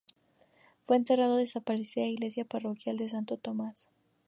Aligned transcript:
Fue 0.83 0.97
enterrado 0.97 1.33
en 1.33 1.35
la 1.35 1.39
desaparecida 1.41 2.07
iglesia 2.07 2.43
parroquial 2.43 2.97
de 2.97 3.07
Santo 3.07 3.37
Tomás. 3.37 3.91